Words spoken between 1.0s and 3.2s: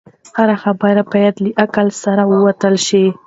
باید له عقل سره وتلل شي.